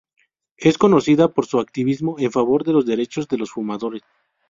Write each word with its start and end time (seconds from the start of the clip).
Es 0.57 0.79
conocida 0.79 1.27
por 1.31 1.45
su 1.45 1.59
activismo 1.59 2.15
en 2.17 2.31
favor 2.31 2.63
de 2.63 2.73
los 2.73 2.87
derechos 2.87 3.27
de 3.27 3.37
los 3.37 3.51
fumadores. 3.51 4.01